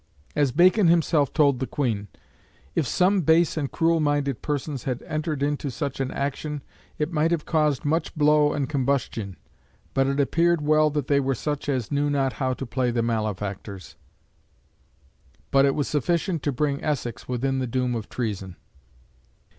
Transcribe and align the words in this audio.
As 0.35 0.51
Bacon 0.51 0.87
himself 0.87 1.31
told 1.31 1.59
the 1.59 1.67
Queen, 1.67 2.07
"if 2.73 2.87
some 2.87 3.21
base 3.21 3.55
and 3.55 3.71
cruel 3.71 3.99
minded 3.99 4.41
persons 4.41 4.85
had 4.85 5.03
entered 5.03 5.43
into 5.43 5.69
such 5.69 5.99
an 5.99 6.09
action, 6.09 6.63
it 6.97 7.11
might 7.11 7.29
have 7.29 7.45
caused 7.45 7.85
much 7.85 8.15
blow 8.15 8.51
and 8.51 8.67
combustion; 8.67 9.37
but 9.93 10.07
it 10.07 10.19
appeared 10.19 10.59
well 10.63 10.89
that 10.89 11.05
they 11.05 11.19
were 11.19 11.35
such 11.35 11.69
as 11.69 11.91
knew 11.91 12.09
not 12.09 12.33
how 12.33 12.55
to 12.55 12.65
play 12.65 12.89
the 12.89 13.03
malefactors!" 13.03 13.95
But 15.51 15.65
it 15.65 15.75
was 15.75 15.87
sufficient 15.87 16.41
to 16.41 16.51
bring 16.51 16.83
Essex 16.83 17.27
within 17.27 17.59
the 17.59 17.67
doom 17.67 17.93
of 17.93 18.09
treason. 18.09 18.55